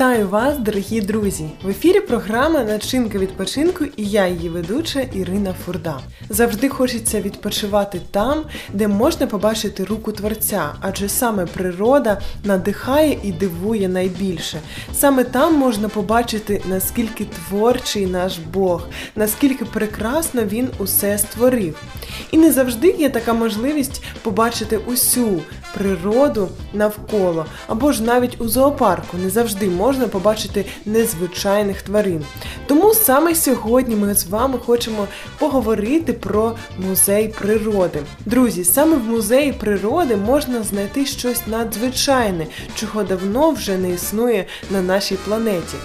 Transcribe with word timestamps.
Вітаю 0.00 0.28
вас, 0.28 0.58
дорогі 0.58 1.00
друзі! 1.00 1.50
В 1.62 1.68
ефірі 1.68 2.00
програма 2.00 2.64
Начинка 2.64 3.18
відпочинку 3.18 3.84
і 3.84 4.04
я, 4.04 4.26
її 4.26 4.48
ведуча 4.48 5.00
Ірина 5.00 5.54
Фурда. 5.64 6.00
Завжди 6.28 6.68
хочеться 6.68 7.20
відпочивати 7.20 8.00
там, 8.10 8.44
де 8.72 8.88
можна 8.88 9.26
побачити 9.26 9.84
руку 9.84 10.12
творця, 10.12 10.74
адже 10.80 11.08
саме 11.08 11.46
природа 11.46 12.20
надихає 12.44 13.18
і 13.22 13.32
дивує 13.32 13.88
найбільше. 13.88 14.60
Саме 14.94 15.24
там 15.24 15.54
можна 15.54 15.88
побачити, 15.88 16.62
наскільки 16.68 17.24
творчий 17.24 18.06
наш 18.06 18.38
Бог, 18.38 18.88
наскільки 19.16 19.64
прекрасно 19.64 20.44
він 20.44 20.68
усе 20.78 21.18
створив. 21.18 21.82
І 22.30 22.38
не 22.38 22.52
завжди 22.52 22.90
є 22.98 23.08
така 23.08 23.32
можливість 23.32 24.02
побачити 24.22 24.76
усю 24.76 25.40
природу 25.74 26.48
навколо, 26.72 27.46
або 27.66 27.92
ж 27.92 28.02
навіть 28.02 28.40
у 28.40 28.48
зоопарку 28.48 29.16
не 29.16 29.30
завжди 29.30 29.66
можна 29.68 29.89
побачити 29.98 30.66
незвичайних 30.86 31.82
тварин. 31.82 32.24
Тому 32.66 32.94
саме 32.94 33.34
сьогодні 33.34 33.96
ми 33.96 34.14
з 34.14 34.26
вами 34.26 34.58
хочемо 34.58 35.06
поговорити 35.38 36.12
про 36.12 36.56
музей 36.78 37.28
природи. 37.28 38.02
Друзі, 38.26 38.64
саме 38.64 38.96
в 38.96 39.04
музеї 39.04 39.52
природи 39.52 40.16
можна 40.16 40.62
знайти 40.62 41.06
щось 41.06 41.46
надзвичайне, 41.46 42.46
чого 42.74 43.02
давно 43.02 43.50
вже 43.50 43.78
не 43.78 43.90
існує 43.90 44.46
на 44.70 44.82
нашій 44.82 45.16
планеті. 45.16 45.76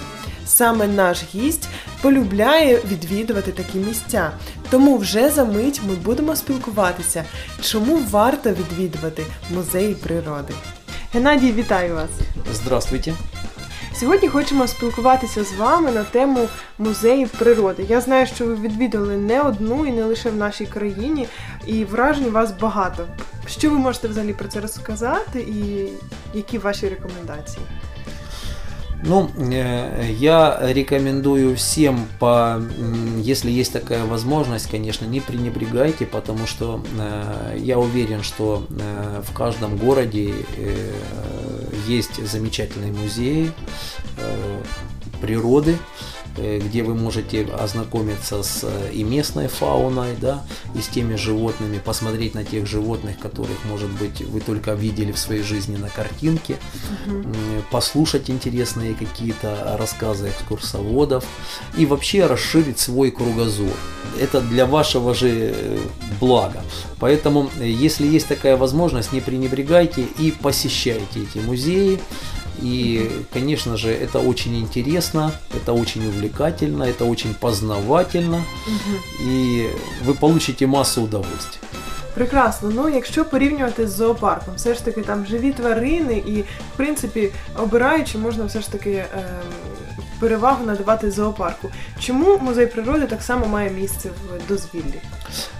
Саме 0.46 0.86
наш 0.86 1.22
гість 1.34 1.68
полюбляє 2.02 2.80
відвідувати 2.90 3.52
такі 3.52 3.78
місця. 3.78 4.30
Тому 4.70 4.96
вже 4.96 5.30
за 5.30 5.44
мить 5.44 5.80
ми 5.88 5.94
будемо 5.94 6.36
спілкуватися, 6.36 7.24
чому 7.62 8.00
варто 8.10 8.50
відвідувати 8.50 9.22
музеї 9.54 9.94
природи. 9.94 10.54
Геннадій, 11.12 11.52
вітаю 11.52 11.94
вас! 11.94 12.10
Здравствуйте. 12.54 13.14
Сьогодні 13.95 14.27
хочемо 14.27 14.67
спілкуватися 14.67 15.43
з 15.43 15.53
вами 15.53 15.91
на 15.91 16.03
тему 16.03 16.47
музеїв 16.79 17.29
природи. 17.29 17.85
Я 17.89 18.01
знаю, 18.01 18.27
що 18.27 18.45
ви 18.45 18.55
відвідали 18.55 19.17
не 19.17 19.41
одну 19.41 19.85
і 19.85 19.91
не 19.91 20.03
лише 20.03 20.29
в 20.29 20.35
нашій 20.35 20.65
країні, 20.65 21.27
і 21.67 21.85
вражень 21.85 22.25
у 22.25 22.31
вас 22.31 22.51
багато. 22.61 23.07
Що 23.47 23.69
ви 23.69 23.77
можете 23.77 24.07
взагалі 24.07 24.33
про 24.33 24.47
це 24.47 24.59
розказати, 24.59 25.39
і 25.39 25.89
які 26.33 26.57
ваші 26.57 26.89
рекомендації? 26.89 27.65
Ну, 29.03 29.29
э, 29.35 30.11
я 30.19 30.59
рекомендую 30.61 31.55
всем, 31.55 32.07
по, 32.19 32.27
м, 32.77 33.19
если 33.19 33.51
есть 33.51 33.73
такая 33.73 34.05
возможность, 34.05 34.69
конечно, 34.69 35.07
не 35.07 35.19
пренебрегайте, 35.21 36.05
потому 36.05 36.45
что 36.45 36.83
э, 36.99 37.57
я 37.57 37.77
уверен, 37.79 38.21
что 38.21 38.63
э, 38.69 39.21
в 39.21 39.33
каждом 39.33 39.77
городе 39.77 40.33
э, 40.57 40.91
есть 41.86 42.24
замечательные 42.26 42.92
музеи 42.92 43.52
э, 44.18 44.62
природы, 45.20 45.78
где 46.36 46.82
вы 46.82 46.94
можете 46.94 47.44
ознакомиться 47.44 48.42
с 48.42 48.60
э, 48.62 48.92
и 48.92 49.04
местной 49.04 49.48
фауной, 49.48 50.16
да, 50.20 50.44
и 50.74 50.80
с 50.80 50.88
теми 50.88 51.16
животными, 51.16 51.78
посмотреть 51.78 52.34
на 52.34 52.44
тех 52.44 52.66
животных, 52.66 53.18
которых, 53.18 53.56
может 53.64 53.90
быть, 53.90 54.20
вы 54.20 54.40
только 54.40 54.72
видели 54.74 55.12
в 55.12 55.18
своей 55.18 55.42
жизни 55.42 55.76
на 55.76 55.88
картинке, 55.88 56.56
м, 57.06 57.34
послушать 57.70 58.30
интересные 58.30 58.94
какие-то 58.94 59.76
рассказы 59.78 60.28
экскурсоводов 60.28 61.24
и 61.76 61.86
вообще 61.86 62.26
расширить 62.26 62.78
свой 62.78 63.10
кругозор. 63.10 63.72
Это 64.20 64.40
для 64.40 64.66
вашего 64.66 65.14
же 65.14 65.28
э, 65.54 65.78
блага. 66.20 66.62
Поэтому, 66.98 67.50
э, 67.58 67.68
если 67.68 68.06
есть 68.06 68.28
такая 68.28 68.56
возможность, 68.56 69.12
не 69.12 69.20
пренебрегайте 69.20 70.02
и 70.18 70.30
посещайте 70.30 71.22
эти 71.22 71.38
музеи. 71.38 72.00
И, 72.61 73.09
конечно 73.33 73.77
же, 73.77 73.89
это 73.89 74.19
очень 74.19 74.55
интересно, 74.55 75.31
это 75.55 75.73
очень 75.73 76.07
увлекательно, 76.07 76.83
это 76.83 77.05
очень 77.05 77.33
познавательно, 77.33 78.43
и 79.19 79.69
вы 80.05 80.13
получите 80.13 80.67
массу 80.67 81.01
удовольствия. 81.01 81.61
Прекрасно. 82.13 82.71
Ну, 82.75 82.89
якщо 82.89 83.25
порівнювати 83.25 83.87
з 83.87 83.91
зоопарком, 83.91 84.53
все 84.55 84.73
ж 84.73 84.85
таки 84.85 85.01
там 85.01 85.25
живі 85.25 85.51
тварини, 85.51 86.23
і 86.27 86.41
в 86.41 86.77
принципі, 86.77 87.29
обираючи, 87.57 88.17
можна 88.17 88.45
все 88.45 88.61
ж 88.61 88.71
таки 88.71 88.91
ем, 88.91 89.23
перевагу 90.19 90.65
надавати 90.65 91.11
зоопарку. 91.11 91.69
Чому 91.99 92.37
музей 92.37 92.65
природи 92.65 93.05
так 93.07 93.21
само 93.23 93.45
має 93.45 93.69
місце 93.69 94.09
в 94.09 94.47
дозвіллі? 94.47 95.01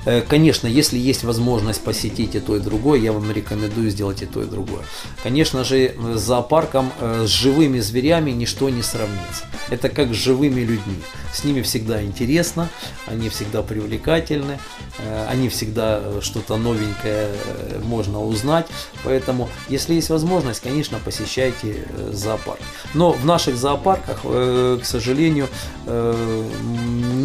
Э, 0.06 0.22
Конечно, 0.30 0.70
если 0.70 1.00
есть 1.10 1.24
возможность 1.24 1.84
посетить 1.84 2.36
и 2.36 2.40
то, 2.40 2.56
и 2.56 2.60
другое, 2.60 3.00
я 3.00 3.12
вам 3.12 3.32
рекомендую 3.32 3.90
сделать 3.92 4.22
и 4.22 4.26
то, 4.26 4.42
и 4.42 4.46
другое. 4.46 4.82
Конечно 5.24 5.64
же, 5.64 5.78
э, 5.78 5.94
с 6.16 6.22
зоопарком, 6.22 6.92
э, 7.02 7.26
с 7.26 7.30
живыми 7.30 7.80
зверями 7.82 8.32
ничто 8.32 8.70
не 8.70 8.84
сравнится. 8.84 9.44
Это 9.72 9.90
как 9.90 10.08
с 10.14 10.18
живыми 10.18 10.62
людьми. 10.62 11.02
С 11.34 11.44
ними 11.46 11.62
всегда 11.62 12.02
интересно, 12.04 12.68
они 13.12 13.30
всегда 13.30 13.62
привлекательны, 13.62 14.58
э, 15.00 15.28
они 15.34 15.48
всегда 15.50 16.00
э, 16.04 16.22
что-то 16.22 16.58
новенькое 16.58 17.28
э, 17.30 17.80
можно 17.84 18.20
узнать. 18.22 18.66
Поэтому, 19.04 19.48
если 19.70 19.96
есть 19.96 20.10
возможность, 20.10 20.64
конечно, 20.64 21.00
посещайте 21.06 21.68
э, 21.68 22.12
зоопарк. 22.14 22.60
Но 22.94 23.12
в 23.12 23.26
наших 23.26 23.56
зоопарках, 23.56 24.18
э, 24.26 24.45
к 24.83 24.85
сожалению, 24.85 25.49
э, 25.87 26.45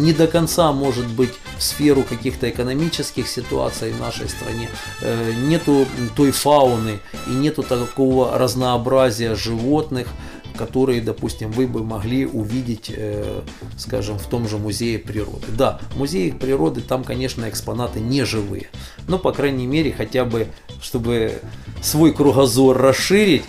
не 0.00 0.12
до 0.12 0.26
конца 0.26 0.72
может 0.72 1.06
быть 1.06 1.32
в 1.58 1.62
сферу 1.62 2.02
каких-то 2.02 2.48
экономических 2.48 3.28
ситуаций 3.28 3.92
в 3.92 4.00
нашей 4.00 4.28
стране. 4.28 4.68
Э, 5.00 5.32
Нету 5.48 5.86
той 6.16 6.30
фауны 6.30 7.00
и 7.26 7.30
нету 7.30 7.62
такого 7.62 8.38
разнообразия 8.38 9.34
животных, 9.34 10.08
которые, 10.56 11.00
допустим, 11.00 11.50
вы 11.50 11.66
бы 11.66 11.82
могли 11.82 12.26
увидеть, 12.26 12.92
э, 12.94 13.40
скажем, 13.78 14.18
в 14.18 14.26
том 14.26 14.48
же 14.48 14.58
музее 14.58 14.98
природы. 14.98 15.46
Да, 15.56 15.80
в 15.92 15.98
музее 15.98 16.32
природы 16.32 16.80
там, 16.80 17.04
конечно, 17.04 17.48
экспонаты 17.48 18.00
не 18.00 18.24
живые, 18.24 18.68
но, 19.08 19.18
по 19.18 19.32
крайней 19.32 19.66
мере, 19.66 19.92
хотя 19.92 20.24
бы, 20.24 20.48
чтобы 20.80 21.40
свой 21.82 22.12
кругозор 22.12 22.76
расширить, 22.76 23.42
э, 23.42 23.46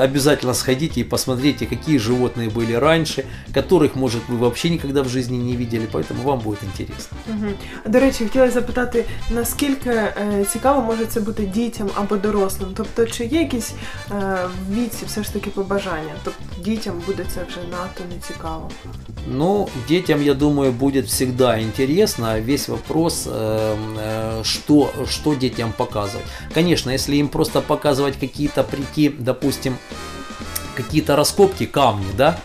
обязательно 0.00 0.54
сходите 0.54 1.00
и 1.00 1.04
посмотрите, 1.04 1.66
какие 1.66 1.98
животные 1.98 2.50
были 2.50 2.72
раньше, 2.74 3.24
которых, 3.54 3.94
может, 3.94 4.22
вы 4.28 4.36
вообще 4.36 4.70
никогда 4.70 5.02
в 5.02 5.08
жизни 5.08 5.36
не 5.36 5.56
видели, 5.56 5.88
поэтому 5.92 6.22
вам 6.22 6.38
будет 6.38 6.62
интересно. 6.62 7.16
Угу. 7.28 7.46
До 7.86 8.00
речі, 8.00 8.24
хотіла 8.24 8.50
запитати, 8.50 9.04
наскільки 9.30 9.90
е, 9.90 10.46
цікаво 10.52 10.82
може 10.82 11.06
це 11.06 11.20
бути 11.20 11.46
дітям 11.46 11.90
або 11.94 12.16
дорослим? 12.16 12.68
Тобто, 12.76 13.06
чи 13.06 13.24
є 13.24 13.40
якісь 13.40 13.72
е, 14.10 14.38
в 14.68 14.74
віці 14.74 15.04
все 15.06 15.22
ж 15.22 15.32
таки 15.32 15.50
побажання? 15.50 16.14
Тобто 16.24 16.40
дітям 16.58 17.02
буде 17.06 17.24
це 17.34 17.40
вже 17.48 17.58
надто 17.70 18.04
не 18.14 18.20
цікаво. 18.20 18.70
Ну, 19.29 19.69
детям, 19.89 20.21
я 20.21 20.33
думаю, 20.33 20.71
будет 20.71 21.07
всегда 21.07 21.61
интересно. 21.61 22.39
Весь 22.39 22.69
вопрос, 22.69 23.23
э, 23.25 23.75
э, 23.99 24.41
что, 24.45 24.93
что 25.09 25.33
детям 25.33 25.73
показывать. 25.73 26.25
Конечно, 26.53 26.91
если 26.91 27.17
им 27.17 27.27
просто 27.27 27.59
показывать 27.61 28.17
какие-то 28.17 28.63
прийти, 28.63 29.09
допустим, 29.09 29.77
какие-то 30.75 31.15
раскопки, 31.15 31.65
камни, 31.65 32.11
да, 32.15 32.39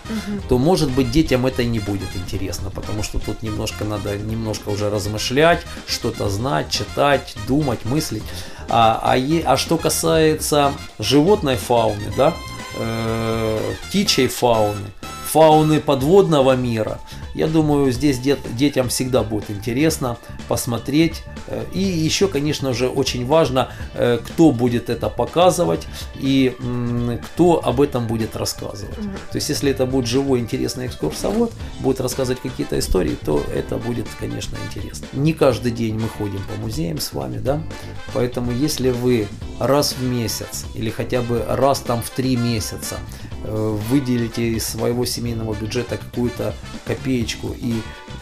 то 0.49 0.59
может 0.59 0.91
быть 0.91 1.11
детям 1.11 1.47
это 1.47 1.63
и 1.63 1.67
не 1.67 1.79
будет 1.79 2.09
интересно, 2.17 2.71
потому 2.71 3.03
что 3.03 3.19
тут 3.19 3.43
немножко 3.43 3.85
надо 3.85 4.17
немножко 4.17 4.71
уже 4.71 4.91
размышлять, 4.91 5.61
что-то 5.87 6.31
знать, 6.31 6.71
читать, 6.71 7.37
думать, 7.47 7.85
мыслить. 7.85 8.23
А, 8.69 8.99
а, 9.05 9.17
е- 9.19 9.43
а 9.45 9.57
что 9.57 9.77
касается 9.77 10.73
животной 10.99 11.57
фауны, 11.57 12.11
да, 12.17 12.33
э, 12.79 13.59
птичьей 13.89 14.29
фауны, 14.29 14.91
фауны 15.33 15.81
подводного 15.81 16.57
мира, 16.57 16.99
я 17.35 17.47
думаю, 17.47 17.91
здесь 17.93 18.19
дет- 18.19 18.55
детям 18.57 18.89
всегда 18.89 19.23
будет 19.23 19.51
интересно 19.51 20.17
посмотреть. 20.49 21.23
Э, 21.49 21.65
И 21.73 21.81
еще, 21.81 22.29
конечно 22.29 22.73
же, 22.75 22.89
очень 22.89 23.27
важно, 23.27 23.69
э, 23.95 24.19
кто 24.23 24.53
будет 24.53 24.91
это 24.91 25.09
показывать 25.09 25.87
и 26.21 26.55
кто 27.25 27.65
об 27.65 27.81
этом 27.81 28.07
будет 28.07 28.37
рассказывать. 28.37 28.97
То 29.31 29.39
есть, 29.39 29.49
если 29.49 29.71
это 29.71 29.87
будет 29.87 30.07
живой, 30.07 30.41
интересный 30.41 30.87
экскурсовод, 30.87 31.53
будет 31.81 32.01
рассказывать 32.01 32.41
какие-то 32.43 32.79
истории, 32.79 33.17
то 33.25 33.43
это 33.55 33.77
будет, 33.79 34.07
конечно, 34.21 34.57
интересно. 34.67 35.07
Не 35.15 35.33
каждый 35.33 35.73
день 35.73 35.95
мы 35.99 36.09
ходим 36.09 36.41
по 36.45 36.61
музеям 36.61 36.99
с 36.99 37.13
вами, 37.13 37.39
да? 37.39 37.63
Поэтому, 38.15 38.53
если 38.53 38.91
вы 38.91 39.27
раз 39.59 39.95
в 39.99 40.03
месяц 40.03 40.67
или 40.75 40.91
хотя 40.91 41.23
бы 41.23 41.43
раз 41.49 41.81
там 41.81 42.03
в 42.03 42.11
три 42.11 42.37
месяца 42.37 42.97
выделите 43.44 44.50
из 44.50 44.68
своего 44.68 45.06
семейного 45.06 45.54
бюджета 45.54 45.98
какую-то 45.98 46.54
копеечку 46.86 47.56
и 47.58 47.76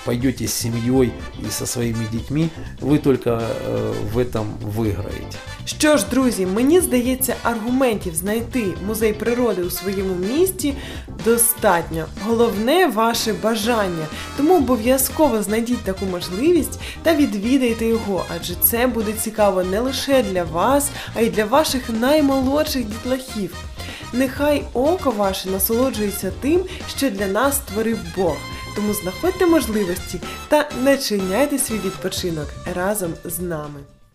пойдете 0.06 0.48
с 0.48 0.54
семьей 0.54 1.12
и 1.40 1.50
со 1.50 1.66
своими 1.66 2.06
детьми, 2.12 2.50
вы 2.80 3.00
только 3.00 3.42
э, 3.42 3.94
в 4.14 4.18
этом 4.18 4.46
выиграете. 4.62 5.38
Що 5.66 5.98
ж, 5.98 6.06
друзі, 6.12 6.46
мені 6.46 6.82
здається, 6.82 7.36
аргументів 7.44 8.16
знайти 8.16 8.64
музей 8.88 9.14
природи 9.14 9.64
у 9.64 9.70
своєму 9.70 10.16
місті 10.16 10.74
достатньо. 11.26 12.06
Головне 12.26 12.88
ваше 12.88 13.34
бажання. 13.34 14.06
Тому 14.38 14.58
обов'язково 14.58 15.44
знайдіть 15.44 15.84
таку 15.84 16.06
можливість 16.06 16.80
та 17.04 17.16
відвідайте 17.16 17.86
його, 17.86 18.26
адже 18.36 18.56
це 18.56 18.88
буде 18.88 19.14
цікаво 19.14 19.64
не 19.64 19.80
лише 19.80 20.24
для 20.24 20.44
вас, 20.44 20.90
а 21.16 21.22
й 21.22 21.30
для 21.30 21.46
ваших 21.46 21.90
наймолодших 21.90 22.86
дітлахів. 22.86 23.56
Нехай 24.14 24.64
око 24.74 25.12
ваше 25.12 25.50
насолоджується 25.50 26.32
тим, 26.42 26.66
що 26.98 27.10
для 27.10 27.28
нас 27.28 27.56
створив 27.56 28.00
Бог. 28.16 28.38
Тому 28.76 28.94
знаходьте 28.94 29.46
можливості 29.46 30.20
та 30.48 30.70
начиняйте 30.84 31.58
свій 31.58 31.80
відпочинок 31.80 32.48
разом 32.76 33.14
з 33.26 33.40
нами. 33.40 33.80